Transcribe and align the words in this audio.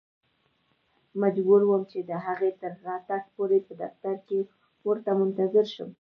مجبور 1.21 1.61
وم 1.69 1.81
چې 1.91 1.99
د 2.09 2.11
هغې 2.25 2.51
تر 2.61 2.71
راتګ 2.87 3.23
پورې 3.35 3.57
په 3.67 3.73
دفتر 3.81 4.15
کې 4.27 4.39
ورته 4.87 5.11
منتظر 5.19 5.65
شم. 5.73 5.89